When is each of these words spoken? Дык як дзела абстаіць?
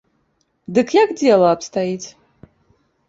Дык 0.77 0.87
як 1.03 1.13
дзела 1.19 1.47
абстаіць? 1.57 2.07